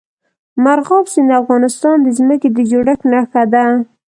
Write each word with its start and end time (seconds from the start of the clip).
مورغاب 0.63 1.05
سیند 1.13 1.29
د 1.31 1.39
افغانستان 1.41 1.95
د 2.01 2.07
ځمکې 2.17 2.47
د 2.51 2.57
جوړښت 2.71 3.01
نښه 3.11 3.43
ده. 3.53 3.65